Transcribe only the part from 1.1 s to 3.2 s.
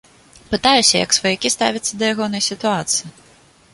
сваякі ставяцца да ягонай сітуацыі.